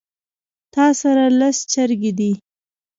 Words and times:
تاسره 0.75 1.25
لس 1.39 1.57
چرګې 1.71 2.11
دي 2.17 2.31